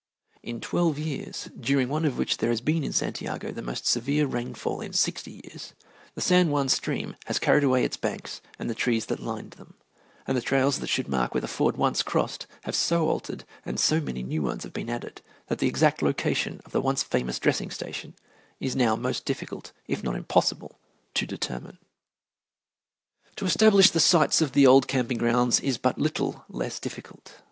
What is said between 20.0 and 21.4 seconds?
not impossible, to